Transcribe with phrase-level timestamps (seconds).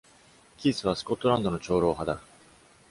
[0.57, 2.21] キースはスコットランドの長老派だ。